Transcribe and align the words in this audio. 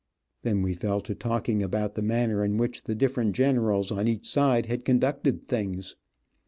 Then 0.41 0.63
we 0.63 0.73
fell 0.73 0.99
to 1.01 1.13
talking 1.13 1.61
about 1.61 1.93
the 1.93 2.01
manner 2.01 2.43
in 2.43 2.57
which 2.57 2.85
the 2.85 2.95
different 2.95 3.35
generals 3.35 3.91
on 3.91 4.07
each 4.07 4.27
side 4.27 4.65
had 4.65 4.83
conducted 4.83 5.47
things. 5.47 5.95